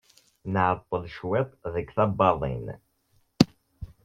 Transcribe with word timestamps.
Nɛeṭṭel 0.53 1.03
cwiṭ 1.15 1.49
deg 1.73 1.87
tawwaḍin. 1.95 2.65